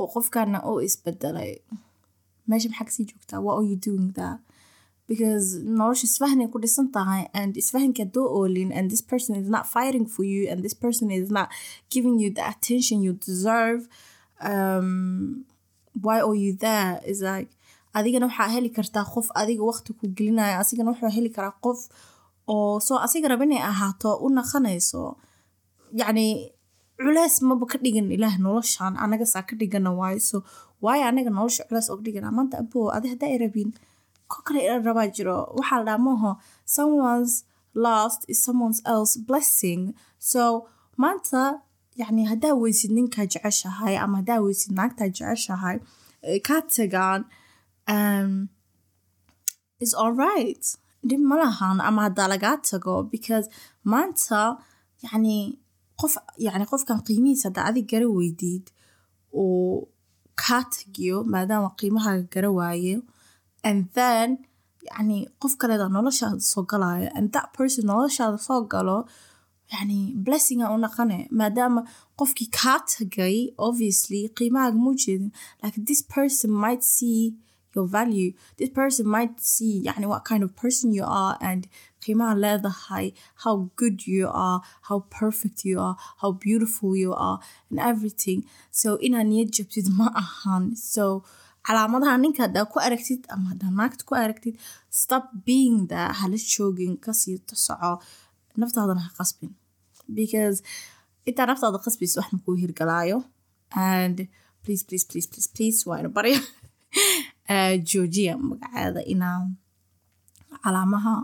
oo 0.00 0.06
qofkaana 0.14 0.58
oo 0.68 0.78
isbedelay 0.88 1.52
meesha 2.48 2.68
maxaa 2.72 2.84
ka 2.88 2.92
sii 2.96 3.04
joogtaa 3.10 3.40
what 3.44 3.54
are 3.58 3.66
you 3.70 3.76
doing 3.88 4.06
there 4.18 4.38
because 5.10 5.46
nolosha 5.78 6.04
isfahanay 6.10 6.48
ku 6.52 6.58
dhisan 6.64 6.86
tahay 6.96 7.22
and 7.40 7.50
isfahanka 7.62 8.02
haddoo 8.04 8.26
oolin 8.38 8.70
and 8.76 8.90
this 8.92 9.02
person 9.12 9.32
is 9.42 9.48
not 9.56 9.64
fighting 9.76 10.06
for 10.14 10.24
you 10.32 10.40
and 10.50 10.58
this 10.66 10.74
person 10.84 11.06
is 11.18 11.28
not 11.38 11.48
giving 11.94 12.16
you 12.22 12.28
the 12.38 12.44
attention 12.52 12.96
you 13.06 13.12
deserve. 13.28 13.80
Um, 14.50 15.44
why 16.04 16.20
are 16.20 16.34
you 16.44 16.52
there? 16.66 17.00
Is 17.12 17.20
like 17.30 17.50
adigana 17.98 18.26
waxaa 18.28 18.48
heli 18.56 18.70
kartaa 18.78 19.04
qof 19.14 19.26
adiga 19.40 19.62
waqti 19.70 19.90
ku 19.98 20.04
gelinaya 20.18 20.56
asigana 20.62 20.90
wuxuu 20.92 21.10
heli 21.16 21.30
karaa 21.36 21.54
qof 21.64 21.78
oo 22.54 22.80
soo 22.86 22.98
asiga 23.06 23.28
raba 23.32 23.44
inay 23.48 23.62
ahaato 23.70 24.10
u 24.24 24.28
naqanayso 24.38 25.02
yacni 26.00 26.26
culeys 27.00 27.36
maba 27.48 27.66
ka 27.72 27.78
dhigan 27.84 28.06
ilaah 28.16 28.36
noloshan 28.44 28.92
anaga 29.04 29.26
ka 29.48 29.54
dhigana 29.60 29.90
waayo. 29.98 30.20
So 30.30 30.36
waayo 30.84 31.04
anaga 31.10 31.30
nolosha 31.38 31.62
culeys 31.68 31.88
oga 31.92 32.02
dhigana. 32.06 32.28
Maanta 32.36 32.56
abo 32.64 32.80
adi 32.96 33.08
haddaa 33.12 33.30
ay 33.34 33.38
rabin 33.44 33.70
ko 34.30 34.42
kale 34.46 34.60
ila 34.66 34.78
rabaa 34.88 35.08
jiro. 35.16 35.38
Waxaa 35.58 35.84
la 35.88 35.94
maaho 36.06 36.30
someone's 36.64 37.44
lost 37.74 38.24
is 38.28 38.38
someone's 38.46 38.80
else 38.84 39.16
blessing. 39.28 39.94
So 40.18 40.42
maanta 41.02 41.60
yacni 42.00 42.22
haddaa 42.32 42.54
weysid 42.62 42.90
ninkaa 42.96 43.26
jeceshahay 43.32 43.94
ama 44.04 44.16
haddaa 44.20 44.40
weysid 44.46 44.72
naagtaa 44.78 45.08
jeceshahay 45.16 45.76
kaa 46.46 46.60
tagaan 46.76 47.20
um, 47.94 48.48
is 49.84 49.92
alright 50.02 50.64
dhib 51.08 51.20
ma 51.30 51.36
lahan 51.42 51.78
ama 51.88 52.00
haddaa 52.08 52.28
lagaa 52.32 52.56
tago 52.70 52.94
because 53.14 53.46
maanta 53.92 54.40
yacni 55.04 55.38
qof 56.00 56.14
yacni 56.46 56.64
qofkan 56.72 56.98
qiimihiisa 57.06 57.48
haddaa 57.48 57.66
adig 57.70 57.86
gara 57.92 58.08
weydiid 58.18 58.64
oo 59.42 59.88
kaa 60.42 60.62
tagiyo 60.74 61.16
maadaama 61.34 61.70
qiimahaaga 61.80 62.26
gara 62.34 62.50
waayo 62.58 62.98
and 63.68 63.80
then 63.98 64.28
yacni 64.88 65.18
qof 65.42 65.52
kaleeda 65.60 65.86
noloshaada 65.96 66.40
soo 66.52 66.64
galayo 66.72 67.08
and 67.16 67.26
that 67.34 67.48
person 67.58 67.84
noloshaada 67.92 68.38
soo 68.48 68.60
galo 68.74 68.98
yacni 69.72 69.98
blessinga 70.24 70.66
u 70.74 70.76
naqane 70.84 71.18
maadaama 71.40 71.80
qofkii 72.18 72.48
kaa 72.58 72.78
tagay 72.92 73.36
obviously 73.68 74.20
qiimahaaga 74.38 74.78
muu 74.84 74.94
jeedin 75.04 75.30
like 75.62 75.76
this 75.88 76.02
person 76.16 76.50
might 76.64 76.82
see 76.96 77.20
your 77.76 77.86
value. 77.98 78.30
This 78.58 78.70
person 78.70 79.04
might 79.14 79.34
see 79.38 79.74
yani 79.86 80.06
what 80.12 80.22
kind 80.30 80.42
of 80.46 80.50
person 80.62 80.92
you 80.98 81.04
are 81.04 81.36
and 81.48 81.68
qiimaha 82.06 82.34
leedahay 82.44 83.06
how 83.44 83.54
good 83.82 84.06
you 84.14 84.28
are 84.46 84.58
how 84.88 84.98
perfect 85.20 85.64
you 85.70 85.80
are 85.86 85.96
how 86.22 86.30
beautiful 86.46 86.96
you 87.04 87.12
are 87.28 87.38
and 87.70 87.80
everything. 87.90 88.46
So 88.70 88.98
inaa 89.08 89.26
niyad 89.32 89.50
jabtid 89.58 89.90
ma 89.98 90.08
ahan 90.22 90.64
so 90.92 91.04
calaamadaha 91.66 92.16
ninka 92.22 92.46
haddaa 92.46 92.66
ku 92.72 92.78
aragtid 92.86 93.26
ama 93.34 93.52
haddaa 93.52 93.72
naagta 93.78 94.06
ku 94.08 94.14
aragtid 94.24 94.54
stop 95.02 95.24
being 95.48 95.78
there 95.92 96.12
hala 96.20 96.38
joogin 96.54 96.94
ka 97.04 97.12
sii 97.20 97.38
soco 97.66 97.92
naftaadana 98.62 99.02
ha 99.06 99.10
qasbin 99.18 99.52
because 100.18 100.58
intaa 101.28 101.46
naftaada 101.50 101.78
qasbaysa 101.86 102.20
wax 102.20 102.30
makuu 102.36 102.56
hirgalaayo 102.62 103.18
and 103.90 104.16
please 104.62 104.82
please 104.88 105.06
please 105.10 105.28
please 105.32 105.48
please 105.54 105.78
waa 105.88 105.98
ina 106.02 106.10
barya 106.18 106.40
joojiya 107.90 108.38
magaceeda 108.38 109.00
inaa 109.14 109.40
calaamaha 110.62 111.14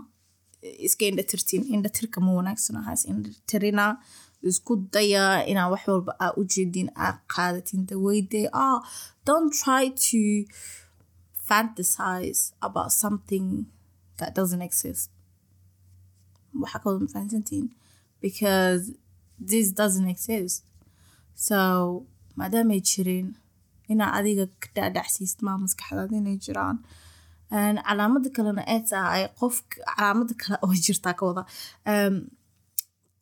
iska 0.87 1.03
indhatirtiin 1.11 1.63
indhatirka 1.75 2.17
ma 2.25 2.31
wanaagsan 2.39 2.75
ahaas 2.81 3.01
indhatirina 3.11 3.85
isku 4.51 4.73
daya 4.93 5.23
inaa 5.51 5.67
wax 5.73 5.83
walba 5.91 6.11
aa 6.25 6.31
u 6.39 6.43
jeedin 6.53 6.87
aa 7.05 7.11
qaadatin 7.33 7.81
the 7.89 7.95
they 8.33 8.45
are 8.65 8.79
don't 9.27 9.51
try 9.63 9.83
to 10.09 10.21
fantasize 11.49 12.41
about 12.67 12.91
something 13.03 13.47
that 14.17 14.31
doesn't 14.37 14.63
exist. 14.69 15.09
waxaa 16.61 16.79
kaloo 16.83 16.99
mafahansantiin 17.05 17.65
because 18.25 18.83
this 19.51 19.67
doesn't 19.79 20.07
exist. 20.15 20.63
So 21.47 21.57
maadaamay 22.39 22.79
jirin 22.89 23.27
inaa 23.93 24.11
adiga 24.19 24.45
ka 24.61 24.67
dhaadhacsiist 24.75 25.37
maa 25.47 25.57
maskaxdaada 25.63 26.15
inay 26.21 26.37
jiraan 26.45 26.77
calaamada 27.53 28.29
kalena 28.35 28.63
ee 28.73 28.79
tahay 28.89 29.23
qof 29.39 29.55
calaamada 29.71 30.33
kale 30.41 30.55
oo 30.65 30.73
jirtaa 30.85 31.13
ka 31.19 31.23
wada. 31.29 31.43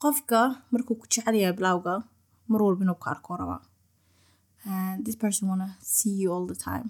Qofka 0.03 0.39
markuu 0.71 0.95
ku 1.01 1.05
jecelyahay 1.11 1.53
bilowga 1.59 1.93
mar 2.51 2.61
walba 2.65 2.83
inuu 2.85 3.00
ka 3.03 3.07
arko 3.13 3.31
rabaa 3.41 3.61
this 5.05 5.15
person 5.23 5.43
wanna 5.51 5.67
see 5.95 6.13
you 6.21 6.29
all 6.33 6.45
the 6.53 6.55
time. 6.69 6.88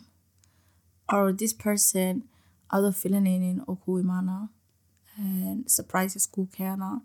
Or 1.13 1.23
this 1.41 1.53
person 1.65 2.13
adoo 2.75 2.91
filanaynin 3.01 3.57
oo 3.69 3.75
kuu 3.83 3.97
imaanaa 4.03 4.43
surprises 5.75 6.25
kuu 6.33 6.45
keenaa 6.57 6.97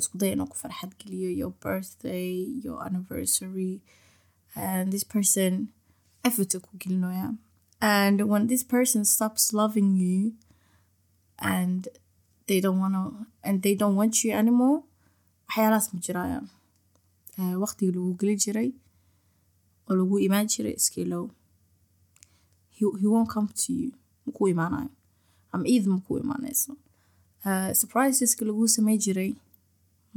isku 0.00 0.18
day 0.22 0.32
inuu 0.34 0.48
ku 0.52 0.56
farxad 0.62 0.92
geliyo 1.00 1.30
your 1.40 1.52
birthday 1.64 2.32
your 2.64 2.78
anniversary. 2.88 3.72
This 4.92 5.04
person 5.14 5.52
effort 6.28 6.52
ku 6.66 6.70
gelinoya 6.82 7.26
and 7.82 8.16
when 8.30 8.46
this 8.50 8.62
person 8.74 9.02
stops 9.04 9.44
loving 9.60 9.90
you 10.04 10.18
and 11.54 11.88
they 12.46 12.60
don't 12.64 12.78
wanna 12.84 13.02
and 13.46 13.62
they 13.64 13.74
don't 13.80 13.96
want 14.00 14.14
you 14.24 14.30
anymore 14.40 14.78
waxyaalahaas 15.48 15.86
ma 15.94 16.00
jirayaan 16.06 16.46
waqtigii 17.62 17.92
lagu 17.96 18.12
geli 18.20 18.34
jiray 18.44 18.70
oo 19.88 19.94
lagu 20.00 20.14
imaan 20.26 20.46
jiray 20.54 20.74
iskiilow 20.80 21.24
he, 22.76 22.84
won't 23.14 23.30
come 23.34 23.48
to 23.62 23.72
you. 23.80 23.90
makuu 24.26 24.48
imaanayo 24.54 24.90
ama 25.52 25.64
iid 25.74 25.84
makuu 25.94 26.18
imaanayso 26.24 26.72
surpriseska 27.80 28.44
laguu 28.48 28.68
samey 28.74 28.98
jiray 29.04 29.32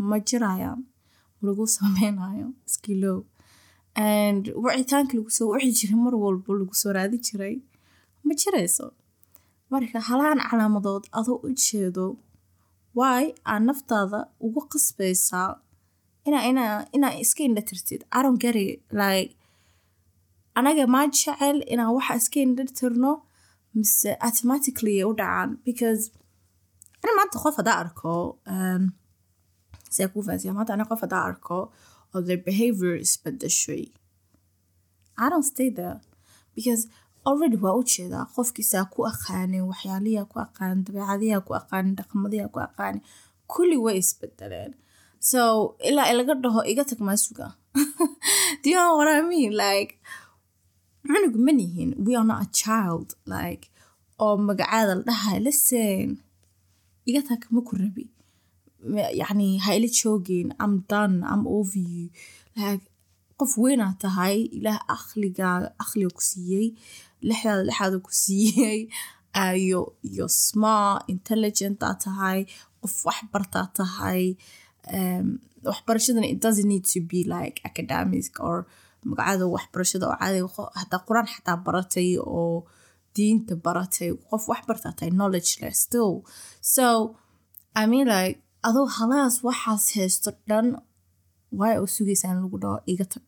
ma 0.10 0.18
jirayaan 0.30 0.82
lagu 1.48 1.66
sameynayo 1.78 2.48
iskiilow 2.68 3.18
and 3.96 4.44
wacitaanka 4.66 5.14
lagu 5.18 5.32
soo 5.38 5.48
wici 5.54 5.72
jiray 5.80 5.98
mar 6.06 6.16
walba 6.24 6.52
lagu 6.60 6.76
soo 6.82 6.92
raadi 6.98 7.18
jiray 7.28 7.56
ma 8.26 8.34
jirayso? 8.42 8.86
Marka 9.72 10.00
halahan 10.08 10.40
calaamadood 10.50 11.04
adoo 11.20 11.38
u 11.46 11.50
jeedo 11.64 12.06
waay 13.00 13.26
aa 13.52 13.60
naftaada 13.68 14.20
ugu 14.46 14.62
qasbaysaa 14.72 15.50
ina 16.28 16.40
ina 16.50 16.64
inaa 16.96 17.14
iska 17.24 17.42
indha 17.48 17.62
tirtid? 17.70 18.02
Aron 18.18 18.36
gary 18.44 18.68
like 19.02 19.32
anaga 20.60 20.84
maa 20.96 21.06
jecel 21.16 21.58
inaan 21.74 21.92
waxa 21.98 22.14
iska 22.22 22.40
indha 22.46 22.64
tirno 22.80 23.12
mise 23.78 24.12
automatically 24.28 24.96
u 25.10 25.14
dhacaan? 25.20 25.50
Because 25.68 26.04
ana 27.04 27.12
maanta 27.18 27.38
qof 27.44 27.56
haddaa 27.60 27.78
arko 27.84 28.14
see 29.96 30.08
kuu 30.14 30.24
fahansiya 30.28 30.54
maanta 30.58 30.72
ana 30.76 30.86
qof 30.92 31.02
haddaa 31.06 31.24
arko 31.30 31.58
or 32.16 32.22
their 32.28 32.42
behavior 32.50 32.96
isbedeshay 33.06 33.84
I 35.18 35.26
don't 35.32 35.48
stay 35.54 35.70
there 35.80 36.00
because 36.56 36.88
already 37.30 37.58
waa 37.66 37.76
u 37.80 37.84
jeedaa 37.96 38.26
qofkiisaa 38.36 38.86
ku 38.94 39.00
aqaanin 39.12 39.64
waxyaaliyaa 39.72 40.26
ku 40.32 40.38
aqaanin 40.46 40.82
dabeecadiyaa 40.88 41.42
ku 41.48 41.52
aqaanin 41.62 41.94
dhaqamadiyaa 42.00 42.50
ku 42.56 42.60
aqaanin 42.68 43.02
kulli 43.54 43.78
way 43.86 43.98
isbedeleen 44.04 44.72
so 45.30 45.42
ilaa 45.90 46.14
laga 46.20 46.34
dhaho 46.44 46.62
iga 46.72 46.84
tag 46.90 47.00
maa 47.08 47.18
suga. 47.26 47.48
Do 48.62 48.68
you 48.74 48.84
what 48.98 49.10
I 49.10 49.22
mean? 49.32 49.52
Like 49.66 49.92
cunug 51.08 51.36
ma 51.46 51.52
nihin. 51.60 51.90
We 52.06 52.16
are 52.20 52.28
not 52.32 52.46
a 52.48 52.50
child 52.64 53.08
like 53.26 53.64
oo 54.24 54.38
magacaada 54.48 54.94
la 55.00 55.04
dhahay 55.10 55.38
listen 55.48 56.08
iga 57.10 57.22
tag 57.30 57.42
ma 57.54 57.62
ku 57.68 57.74
rabi 57.82 58.15
yani 59.22 59.48
ha 59.64 59.70
ila 59.78 59.90
joogin 60.00 60.48
am 60.64 60.74
done 60.92 61.16
am 61.34 61.42
over 61.58 61.90
qof 63.40 63.52
weynaa 63.64 63.94
tahay 64.04 64.36
ilaah 64.58 64.80
aqligaaga 64.96 65.68
aqliga 65.84 66.10
ku 66.18 66.22
siiyey 66.32 66.68
lixdaada 67.28 67.64
lixaada 67.70 67.98
ku 68.08 68.12
siiyey 68.24 68.80
iyo 69.64 69.82
iyo 70.12 70.26
smart 70.46 71.00
intelligentaa 71.14 71.94
tahay 72.06 72.40
qof 72.82 72.94
waxbartaa 73.08 73.68
tahay 73.80 74.22
waxbarashadana 75.70 76.28
it 76.34 76.40
doesn't 76.46 76.68
need 76.74 76.86
to 76.94 77.00
be 77.12 77.20
like 77.36 77.58
academic 77.70 78.26
or 78.48 78.58
magacada 79.10 79.46
waxbarashada 79.56 80.06
oo 80.10 80.18
caadiga 80.22 80.64
hataa 80.82 81.02
qur'aan 81.08 81.28
xataa 81.34 81.58
baratay 81.66 82.10
oo 82.38 82.66
diinta 83.16 83.54
baratay 83.66 84.10
qof 84.30 84.44
waxbartaa 84.52 84.94
tahay 84.98 85.12
knowledge 85.20 85.52
leh 85.62 85.74
still. 85.86 86.14
So 86.76 86.86
i 87.82 87.84
mean 87.92 88.08
like 88.16 88.38
adoo 88.68 88.86
halaas 88.98 89.36
waxaas 89.48 89.86
haysto 89.96 90.30
dhan 90.50 90.68
waay 91.60 91.76
oo 91.82 91.88
sugaysaa 91.96 92.32
in 92.34 92.40
lagu 92.44 92.58
dhaho 92.64 92.78
iga 92.92 93.06
tag? 93.14 93.26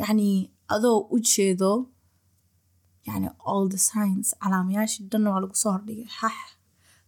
Yacni 0.00 0.28
adoo 0.74 0.98
u 1.14 1.16
jeedo 1.30 1.70
yani 3.08 3.28
all 3.50 3.64
the 3.74 3.80
signs 3.90 4.26
calaamayaashii 4.42 5.04
dhanna 5.10 5.28
waa 5.32 5.42
lagu 5.44 5.56
soo 5.62 5.72
hordhigay. 5.74 6.08
Xax 6.18 6.36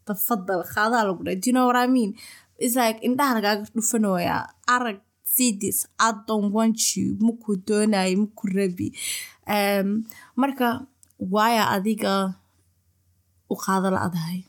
tafadal 0.06 0.62
qaadaa 0.74 1.04
lagu 1.08 1.20
dhahay 1.24 1.38
do 1.42 1.46
you 1.50 1.54
know 1.56 1.68
indhaha 3.06 3.32
lagaaga 3.38 3.62
dhufanooyaa 3.76 4.42
arag 4.74 4.98
see 5.34 5.52
this. 5.62 5.78
I 6.06 6.08
don't 6.28 6.50
want 6.56 6.78
you. 6.96 7.06
Rabi. 8.58 8.88
Um, 9.56 9.88
marka 10.42 10.68
waaya 11.34 11.64
adiga 11.76 12.12
u 13.52 13.54
qaado 13.64 13.88
la-dahay 13.96 14.40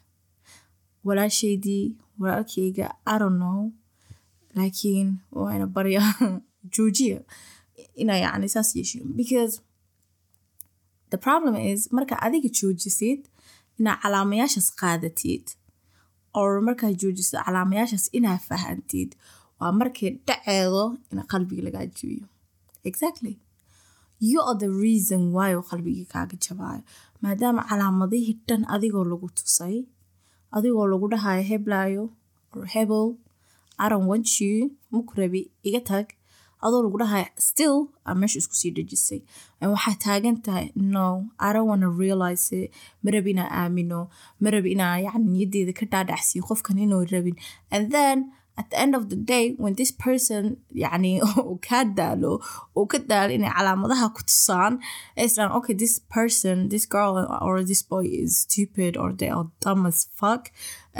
walaashaydii 1.05 1.83
walaalkayga 2.19 2.87
I 3.05 3.17
don't 3.19 3.37
know. 3.37 3.71
Laakiin 4.55 5.17
waana 5.31 5.67
barya 5.67 6.01
joojiya 6.75 7.21
inaa 7.95 8.47
saas 8.47 8.75
yeeshin 8.75 9.15
because 9.15 9.61
the 11.09 11.17
problem 11.17 11.55
is 11.55 11.89
marka 11.91 12.15
adiga 12.21 12.49
joojisid 12.49 13.21
inaa 13.79 13.97
calaamayaashaas 14.03 14.69
qaadatid 14.81 15.45
or 16.33 16.61
markaa 16.61 16.91
joojisid 17.01 17.39
calaamayaashaas 17.45 18.09
inaa 18.11 18.37
fahantid 18.37 19.15
waa 19.59 19.71
markay 19.71 20.09
dhaceedo 20.27 20.97
in 21.11 21.19
qalbiga 21.31 21.61
lagaa 21.67 21.85
jabiyo 21.85 22.25
exactly. 22.83 23.39
You 24.19 24.41
are 24.41 24.57
the 24.57 24.69
reason 24.69 25.31
why 25.35 25.55
oo 25.55 25.63
qalbigii 25.63 26.07
kaaga 26.13 26.35
jabaayo. 26.45 26.83
Maadaama 27.23 27.63
calaamadihii 27.69 28.39
dhan 28.47 28.65
adigoo 28.75 29.05
lagu 29.11 29.29
tusay 29.37 29.75
adigoo 30.55 30.87
lagu 30.91 31.07
dhahayo 31.13 31.43
heblaayo 31.51 32.03
or 32.55 32.65
hebel 32.75 33.17
I 33.79 33.87
don't 33.87 34.07
want 34.11 34.27
you. 34.43 34.75
Maku 34.91 35.15
rabi 35.21 35.41
iga 35.63 35.79
tag. 35.89 36.07
Adoo 36.63 36.83
lagu 36.83 36.97
dhahayo 37.01 37.27
still 37.39 37.75
aa 38.05 38.15
meesha 38.21 38.39
isku 38.43 38.55
sii 38.61 38.71
dhejisay 38.77 39.19
waxaa 39.73 39.95
taagan 40.05 40.37
tahay 40.45 40.65
no 40.75 41.07
I 41.39 41.53
don't 41.55 41.85
realize 42.03 42.45
it. 42.59 42.71
Ma 43.03 43.11
rabi 43.15 43.31
inaa 43.35 43.47
aamino 43.61 43.99
ma 44.43 44.49
rabi 44.55 44.71
inaa 44.75 44.99
yani 45.05 45.25
niyaddeeda 45.33 45.73
ka 45.79 45.85
dhaadhacsiyo 45.93 46.43
qofkan 46.49 46.77
inuu 46.85 47.05
rabin 47.13 47.35
and 47.71 47.85
then 47.95 48.17
at 48.59 48.67
the 48.71 48.77
end 48.83 48.93
of 48.99 49.03
the 49.11 49.15
day 49.33 49.45
when 49.63 49.73
this 49.79 49.91
person 50.05 50.43
yani 50.83 51.11
uu 51.41 51.55
kaa 51.67 51.83
daalo 51.99 52.31
uu 52.77 52.85
ka 52.91 52.97
daalo 53.11 53.31
inay 53.37 53.51
calaamadaha 53.57 54.07
ku 54.15 54.21
tusaan 54.29 54.73
islan 55.25 55.51
okay 55.57 55.75
this 55.83 55.95
person 56.15 56.55
this 56.73 56.85
girl 56.95 57.13
or 57.45 57.55
this 57.69 57.81
boy 57.93 58.03
is 58.23 58.31
stupid 58.45 58.93
or 59.01 59.09
they 59.19 59.29
are 59.37 59.47
dumb 59.63 59.85
as 59.91 59.99
fuck. 60.19 60.43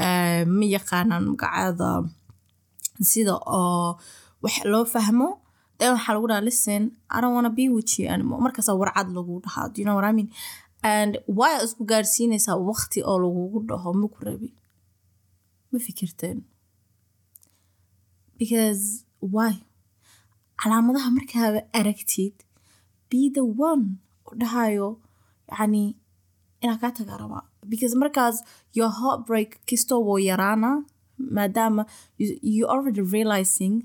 Uh, 0.05 0.41
ma 0.57 0.65
yaqaanaan 0.75 1.23
magacaada 1.31 1.91
sida 3.09 3.35
oo 3.59 3.99
wax 4.43 4.55
loo 4.71 4.85
fahmo. 4.93 5.29
Then 5.79 5.91
waxaa 5.95 6.13
lagu 6.15 6.27
dhaha 6.31 6.43
listen 6.49 6.81
I 7.11 7.17
don't 7.21 7.35
wanna 7.37 7.51
be 7.59 7.65
with 7.75 7.91
you 7.99 8.05
anymore. 8.13 8.39
Markaasaa 8.45 8.75
warcad 8.81 9.07
lagu 9.17 9.35
dhahaa 9.45 9.75
you 9.79 9.85
know 9.87 9.95
what 9.99 10.07
I 10.11 10.13
mean? 10.19 10.29
And 10.93 11.11
why 11.37 11.51
isku 11.65 11.83
gaarsiinaysaa 11.91 12.55
waqti 12.69 12.99
oo 13.09 13.17
lagugu 13.25 13.59
dhaho? 13.69 13.89
Maku 14.01 14.19
rabi 14.27 14.49
ma 15.71 15.77
fikirteen 15.87 16.37
because 18.39 18.83
why? 19.19 19.53
Calaamadaha 20.61 21.09
markaaba 21.17 21.61
aragtid 21.79 22.33
be 23.09 23.19
the 23.37 23.43
one 23.69 23.85
oo 24.27 24.35
dhahayo 24.41 24.87
yani 25.59 25.83
inaa 26.63 26.77
kaa 26.81 26.91
taga 26.97 27.15
rabaa 27.21 27.43
because 27.71 27.95
markaas 28.01 28.35
your 28.77 28.91
heartbreak 28.99 29.49
kistoo 29.69 29.99
woo 30.07 30.19
yaraana 30.29 30.71
maadaama 31.37 31.83
you 32.55 32.63
already 32.73 33.01
realizing 33.15 33.75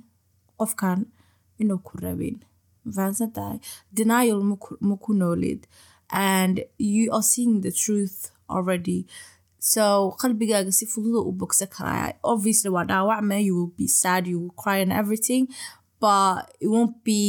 qofkan 0.58 1.00
inuu 1.60 1.78
ku 1.86 1.92
rabin. 2.04 2.36
Fahansan 2.96 3.30
tahay 3.36 3.58
denial 3.98 4.40
maku 4.90 5.12
noolid. 5.20 5.60
And 6.10 6.54
you 6.78 7.04
are 7.16 7.22
seeing 7.22 7.54
the 7.66 7.72
truth 7.82 8.30
already 8.50 9.06
so 9.72 9.82
qalbigaaga 10.20 10.72
si 10.78 10.84
fududa 10.92 11.20
u 11.28 11.32
bogsa 11.40 11.64
karaya 11.74 12.08
obviously 12.32 12.70
waa 12.76 12.84
dhaawacma 12.90 13.36
you 13.46 13.52
will 13.58 13.72
be 13.80 13.86
sad 14.00 14.22
you 14.30 14.36
will 14.42 14.54
cry 14.62 14.78
and 14.84 14.92
everything 15.00 15.42
but 16.02 16.38
it 16.64 16.68
won't 16.74 16.96
be 17.08 17.20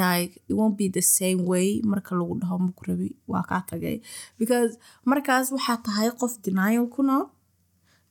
like 0.00 0.32
it 0.48 0.54
won't 0.58 0.76
be 0.80 0.86
the 0.96 1.00
same 1.18 1.40
way 1.52 1.68
marka 1.92 2.12
lagu 2.18 2.34
dhaho 2.42 2.56
maku 2.64 2.82
rabi 2.88 3.08
waa 3.32 3.40
kaa 3.50 3.60
tagay. 3.70 3.96
Because 4.40 4.72
markaas 5.10 5.46
waxaa 5.56 5.78
tahay 5.86 6.08
qof 6.20 6.32
denial 6.46 6.84
ku 6.94 7.00
nool. 7.08 7.24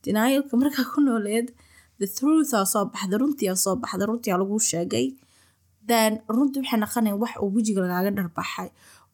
Denialka 0.03 0.53
markaa 0.61 0.85
ku 0.93 0.99
nooleed 1.05 1.47
the 2.01 2.07
truth 2.17 2.49
aa 2.57 2.65
soo 2.73 2.85
baxda 2.93 3.15
runtii 3.21 3.49
aa 3.53 3.57
soo 3.63 3.75
baxda 3.83 4.05
runtii 4.09 4.31
aa 4.33 4.39
lagu 4.41 4.57
sheegay. 4.69 5.05
Then 5.89 6.11
runtii 6.35 6.61
waxay 6.65 6.79
naqanaya 6.83 7.15
wax 7.21 7.33
uu 7.43 7.53
wejiga 7.55 7.81
lagaaga 7.85 8.11
dharbaxay. 8.17 8.69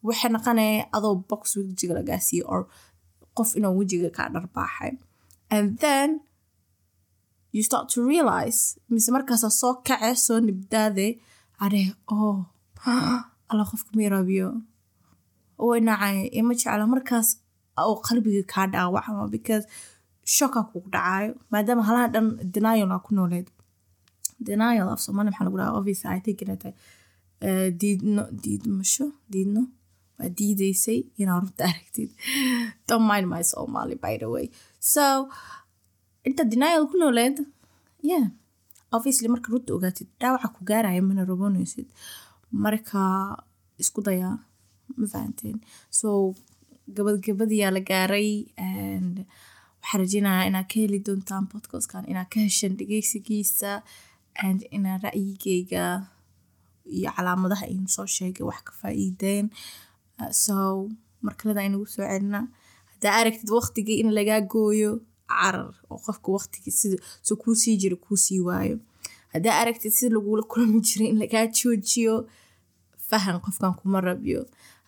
Waxay 0.06 0.30
naqanaya 0.36 0.88
adoo 0.96 1.14
box 1.30 1.42
wejiga 1.60 1.94
lagaa 2.00 2.20
siiyey 2.26 2.46
or 2.52 2.60
qof 3.36 3.50
inuu 3.58 3.74
wejiga 3.80 4.10
kaa 4.16 4.28
dharbaaxay 4.34 4.92
and 5.54 5.78
then 5.84 6.08
you 7.54 7.62
start 7.68 7.86
to 7.94 7.98
realize 8.12 8.60
mise 8.92 9.08
markaasaa 9.16 9.52
soo 9.60 9.74
kace 9.86 10.10
soo 10.26 10.38
nibdaade 10.48 11.06
adheh 11.64 11.88
oh 12.14 12.38
alla 13.50 13.64
qofka 13.70 13.90
ma 13.96 14.02
iraabiyo 14.08 14.48
way 15.66 15.80
nacay 15.88 16.16
ima 16.38 16.52
jecla 16.60 16.86
markaas 16.94 17.28
oo 17.82 17.96
qalbiga 18.06 18.42
kaa 18.52 18.66
dhaawacma 18.72 19.24
because 19.34 19.64
shoka 20.36 20.60
kugu 20.70 20.88
dhacayo 20.94 21.32
maadaama 21.52 21.82
halaha 21.88 22.08
dhan 22.14 22.26
denial 22.54 22.90
aa 22.94 23.04
ku 23.06 23.10
nooleed. 23.14 23.48
Denial 24.46 24.88
af 24.88 25.00
soomaali 25.04 25.30
maxaa 25.30 25.46
lagu 25.46 25.58
dhaha 25.60 25.76
obviously 25.78 26.10
i 26.16 26.20
think 26.24 26.42
inay 26.42 26.58
tahay 26.62 26.74
diidno 27.80 28.22
diidmasho 28.42 29.06
diidno 29.32 29.62
waa 30.18 30.28
diidaysay 30.38 30.98
inaa 31.20 31.40
runta 31.42 31.64
aragtid 31.70 32.10
don't 32.88 33.06
mind 33.10 33.26
my 33.32 33.42
somali 33.52 33.96
by 34.04 34.14
the 34.22 34.28
way. 34.34 34.46
So 34.92 35.04
inta 36.28 36.42
denial 36.52 36.86
ku 36.90 36.96
nooleed 37.02 37.36
yeah. 38.10 38.26
Obviously 38.96 39.28
marka 39.34 39.48
runta 39.54 39.70
ogaatid 39.76 40.08
dhaawaca 40.20 40.48
ku 40.56 40.60
gaaraya 40.70 41.02
mana 41.08 41.22
raboonaysid 41.30 41.88
marka 42.64 43.02
isku 43.82 44.00
dayaa 44.06 44.36
ma 44.98 45.06
fahanteen. 45.12 45.58
So 45.90 46.08
gabadgabadiyaa 46.96 47.72
la 47.76 47.80
gaaray 47.90 48.30
and 48.56 49.14
waxaa 49.82 49.98
rajeynayaa 50.02 50.46
inaad 50.50 50.66
ka 50.70 50.76
heli 50.82 50.98
doontaan 51.06 51.44
podcastkan 51.52 52.04
inaad 52.12 52.28
ka 52.32 52.38
hesheen 52.46 52.74
dhegeysigiisa 52.78 53.72
and 54.46 54.60
inaa 54.76 54.98
ra'yigeyga 55.06 55.84
iyo 56.96 57.10
calaamadaha 57.16 57.64
aynu 57.72 57.88
soo 57.96 58.06
sheegay 58.16 58.44
wax 58.50 58.60
ka 58.68 58.72
faa'iideen 58.80 59.46
so 60.30 60.54
markaleda 61.26 61.60
aynagu 61.64 61.86
soo 61.94 62.02
celina. 62.10 62.40
Haddaa 62.92 63.14
aragtid 63.20 63.48
waqtigii 63.56 63.98
in 64.02 64.10
lagaa 64.18 64.40
gooyo 64.52 64.90
carar 65.28 65.72
oo 65.90 65.98
qofka 66.06 66.28
waqtigii 66.36 66.72
sida 66.80 66.96
so 67.26 67.32
kuu 67.36 67.54
sii 67.62 67.76
jira 67.82 67.96
kuu 68.04 68.16
sii 68.24 68.40
waayo. 68.48 68.76
Haddaa 69.34 69.54
aragtid 69.62 69.92
sida 69.92 70.14
lagula 70.16 70.42
kulmi 70.52 70.80
jiray 70.86 71.08
in 71.12 71.18
lagaa 71.22 71.46
joojiyo 71.58 72.14
fahan 73.08 73.40
qofkan 73.44 73.74
kuma 73.80 74.00
rabyo. 74.00 74.40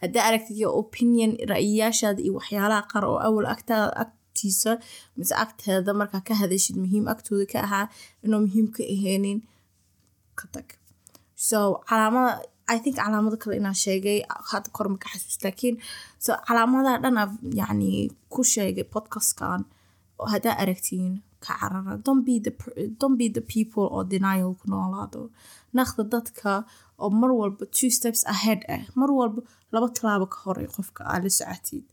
Haddaa 0.03 0.25
aragtid 0.29 0.57
iyo 0.61 0.69
opinion 0.83 1.33
ra'yiyaashaada 1.53 2.21
iyo 2.23 2.33
waxyaalaha 2.39 2.83
qaar 2.93 3.05
oo 3.11 3.19
awal 3.27 3.47
agtiisa 3.55 4.73
mise 5.17 5.35
agteeda 5.45 5.93
markaa 6.01 6.21
ka 6.29 6.35
hadashid 6.41 6.77
muhiim 6.83 7.05
agtooda 7.13 7.45
ka 7.53 7.59
ahaa 7.67 7.87
inuu 8.25 8.41
muhiim 8.47 8.67
ka 8.77 8.83
aheenin 8.95 9.39
ka 10.39 10.47
tag. 10.55 10.69
So 11.49 11.59
calaamada 11.89 12.43
i 12.75 12.77
think 12.83 12.97
calaamado 13.01 13.37
kale 13.43 13.55
inaan 13.61 13.79
sheegay 13.85 14.19
hadda 14.51 14.69
kor 14.77 14.87
maka 14.95 15.07
xasuus 15.13 15.39
laakiin 15.45 15.77
so 16.25 16.31
calaamadaha 16.49 16.97
dhan 17.05 17.17
aa 17.23 17.29
yani 17.61 17.91
ku 18.35 18.41
sheegay 18.55 18.87
podcastkan 18.95 19.61
haddaa 20.33 20.55
aragtiin 20.63 21.13
ka 21.45 21.53
carara 21.61 21.93
don't 22.07 22.25
be 23.19 23.27
the, 23.37 23.43
people 23.55 23.87
oo 23.97 24.03
denial 24.15 24.51
ku 24.61 24.65
noolaado. 24.73 25.21
Naqda 25.77 26.03
dadka 26.15 26.53
oo 27.03 27.11
mar 27.21 27.31
walba 27.41 27.65
two 27.77 27.91
steps 27.99 28.23
ahead 28.35 28.61
ah 28.75 28.83
mar 29.01 29.11
walba 29.19 29.41
laba 29.75 29.89
talaabo 29.97 30.27
ka 30.35 30.39
hor 30.45 30.59
qofka 30.77 31.01
aa 31.13 31.19
la 31.25 31.31
socotid. 31.39 31.85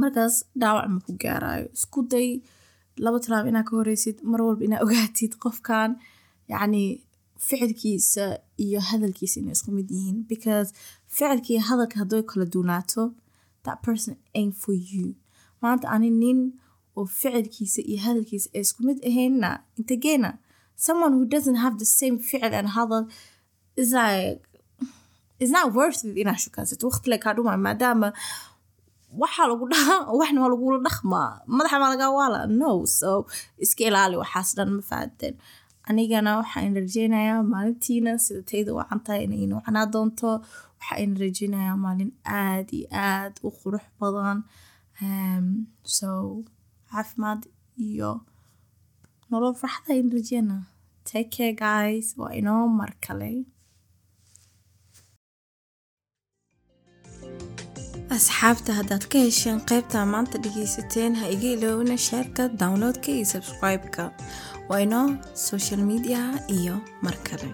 Markaas 0.00 0.34
dhaawac 0.60 0.86
ma 0.94 0.98
ku 1.06 1.12
gaarayo 1.22 1.66
isku 1.76 2.00
day 2.12 2.28
laba 3.04 3.18
talaabo 3.24 3.46
inaa 3.52 3.66
ka 3.68 3.72
horeysid 3.78 4.16
mar 4.30 4.40
walba 4.46 4.62
inaa 4.68 4.82
ogaatid 4.84 5.32
qofkan 5.44 5.90
yacni 6.52 6.84
ficilkiisa 7.38 8.38
iyo 8.56 8.80
hadalkiisa 8.80 9.40
inay 9.40 9.52
isku 9.52 9.70
mid 9.70 9.90
yihiin 9.90 10.24
because 10.28 10.74
ficilka 11.06 11.48
iyo 11.52 11.60
hadalka 11.60 11.96
hadday 11.98 12.22
kala 12.22 12.46
duunaato 12.46 13.14
that 13.62 13.82
person 13.82 14.16
aim 14.34 14.52
for 14.52 14.74
you. 14.74 15.14
Maanta 15.62 15.88
ani 15.90 16.10
nin 16.10 16.60
oo 16.96 17.06
ficilkiisa 17.06 17.80
iyo 17.82 17.98
hadalkiisa 18.06 18.48
ay 18.54 18.60
isku 18.60 18.82
mid 18.88 18.98
ahaynna 19.04 19.50
integeena 19.78 20.38
someone 20.76 21.12
who 21.16 21.24
doesn't 21.24 21.56
have 21.64 21.78
the 21.78 21.84
same 21.84 22.18
ficil 22.18 22.52
and 22.52 22.68
hadal 22.68 23.08
is 23.76 23.92
like 23.92 24.40
is 25.38 25.50
not 25.50 25.72
worth 25.74 26.04
it 26.04 26.16
inaa 26.16 26.36
shukaansato 26.44 26.88
waqti 26.88 27.10
le 27.10 27.18
kaa 27.18 27.34
dhumay 27.36 27.58
maadaama 27.66 28.08
waxaa 29.22 29.48
lagu 29.50 29.64
dhahaa 29.72 30.12
waxna 30.20 30.40
waa 30.42 30.52
lagula 30.54 30.78
dhaqmaa. 30.86 31.30
Madaxa 31.56 31.76
maa 31.80 31.92
lagaa 31.94 32.10
waala 32.18 32.40
no 32.60 32.84
so 32.98 33.10
iska 33.64 33.82
ilaali 33.88 34.16
waxaas 34.22 34.48
dhan 34.56 34.68
ma 34.76 34.82
fahanteen 34.90 35.34
anigana 35.90 36.30
waxaan 36.40 36.74
rajeynayaa 36.80 37.42
maalintiina 37.52 38.12
sida 38.24 38.42
tayda 38.50 38.70
u 38.74 38.78
cantahay 38.90 39.22
inay 39.26 39.40
inuu 39.46 39.60
canaa 39.66 39.86
doonto. 39.94 40.30
Waxaan 40.80 41.12
rajeynayaa 41.22 41.76
maalin 41.84 42.12
aad 42.42 42.68
iyo 42.78 42.86
aad 43.08 43.34
u 43.46 43.48
qurux 43.60 43.84
badan. 44.00 44.38
So 45.96 46.08
caafimaad 46.90 47.40
iyo 47.88 48.10
nolol 49.30 49.54
farxad 49.60 49.86
ayaan 49.92 50.10
rajeynaa 50.16 50.62
take 51.08 51.30
care 51.36 51.54
guys. 51.64 52.06
Waa 52.20 52.32
inoo 52.40 52.64
mar 52.78 52.92
kale. 53.06 53.30
Asxaabta 58.16 58.70
haddaad 58.78 59.04
ka 59.12 59.18
hesheen 59.26 59.58
qaybta 59.70 59.98
maanta 60.14 60.36
dhegeysateen 60.44 61.12
ha 61.20 61.26
iga 61.34 61.48
iloobina 61.56 61.96
sheerka 62.08 62.42
downloadka 62.60 63.08
iyo 63.16 63.26
subscribe-ka 63.34 64.04
waa 64.68 64.80
inoo 64.86 65.08
social 65.48 65.80
mediaha 65.90 66.34
iyo 66.58 66.74
mar 67.04 67.16
kale 67.26 67.50